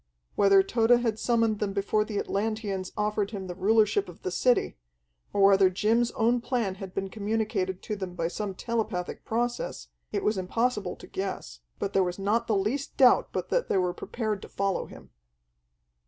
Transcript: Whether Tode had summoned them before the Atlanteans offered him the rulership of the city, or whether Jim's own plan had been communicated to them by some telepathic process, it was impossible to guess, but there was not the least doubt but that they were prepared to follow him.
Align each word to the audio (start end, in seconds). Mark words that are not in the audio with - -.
Whether 0.33 0.63
Tode 0.63 0.99
had 1.01 1.19
summoned 1.19 1.59
them 1.59 1.73
before 1.73 2.03
the 2.03 2.17
Atlanteans 2.17 2.91
offered 2.97 3.29
him 3.29 3.45
the 3.45 3.53
rulership 3.53 4.09
of 4.09 4.23
the 4.23 4.31
city, 4.31 4.75
or 5.31 5.43
whether 5.43 5.69
Jim's 5.69 6.09
own 6.13 6.41
plan 6.41 6.73
had 6.81 6.95
been 6.95 7.07
communicated 7.07 7.83
to 7.83 7.95
them 7.95 8.15
by 8.15 8.27
some 8.27 8.55
telepathic 8.55 9.23
process, 9.25 9.89
it 10.11 10.23
was 10.23 10.39
impossible 10.39 10.95
to 10.95 11.05
guess, 11.05 11.59
but 11.77 11.93
there 11.93 12.03
was 12.03 12.17
not 12.17 12.47
the 12.47 12.55
least 12.57 12.97
doubt 12.97 13.29
but 13.31 13.49
that 13.49 13.69
they 13.69 13.77
were 13.77 13.93
prepared 13.93 14.41
to 14.41 14.49
follow 14.49 14.87
him. 14.87 15.11